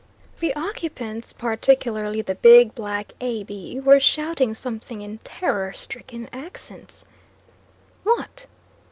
The 0.39 0.51
occupants, 0.55 1.31
particularly 1.31 2.23
the 2.23 2.33
big 2.33 2.73
black 2.73 3.11
A. 3.21 3.43
B., 3.43 3.79
were 3.79 3.99
shouting 3.99 4.55
something 4.55 5.03
in 5.03 5.19
terror 5.19 5.73
stricken 5.73 6.27
accents. 6.33 7.05
"What?" 8.03 8.47